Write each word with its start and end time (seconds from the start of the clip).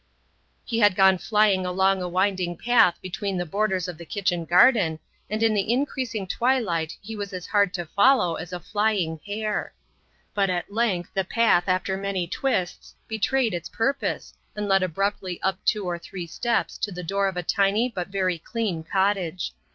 He 0.65 0.79
had 0.79 0.95
gone 0.95 1.19
flying 1.19 1.63
along 1.63 2.01
a 2.01 2.09
winding 2.09 2.57
path 2.57 2.97
between 3.03 3.37
the 3.37 3.45
borders 3.45 3.87
of 3.87 3.99
the 3.99 4.03
kitchen 4.07 4.45
garden, 4.45 4.97
and 5.29 5.43
in 5.43 5.53
the 5.53 5.71
increasing 5.71 6.25
twilight 6.25 6.97
he 7.01 7.15
was 7.15 7.33
as 7.33 7.45
hard 7.45 7.71
to 7.75 7.85
follow 7.85 8.33
as 8.33 8.51
a 8.51 8.59
flying 8.59 9.19
hare. 9.27 9.75
But 10.33 10.49
at 10.49 10.73
length 10.73 11.11
the 11.13 11.23
path 11.23 11.65
after 11.67 11.97
many 11.97 12.25
twists 12.25 12.95
betrayed 13.07 13.53
its 13.53 13.69
purpose 13.69 14.33
and 14.55 14.67
led 14.67 14.81
abruptly 14.81 15.39
up 15.43 15.63
two 15.65 15.85
or 15.85 15.99
three 15.99 16.25
steps 16.25 16.79
to 16.79 16.91
the 16.91 17.03
door 17.03 17.27
of 17.27 17.37
a 17.37 17.43
tiny 17.43 17.87
but 17.87 18.07
very 18.07 18.39
clean 18.39 18.83
cottage. 18.83 19.51